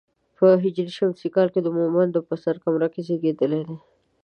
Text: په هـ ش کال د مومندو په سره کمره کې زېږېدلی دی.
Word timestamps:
په 0.37 0.45
هـ 0.61 0.65
ش 1.21 1.23
کال 1.35 1.47
د 1.63 1.67
مومندو 1.77 2.19
په 2.29 2.35
سره 2.43 2.57
کمره 2.63 2.87
کې 2.93 3.01
زېږېدلی 3.07 3.61
دی. 3.67 3.77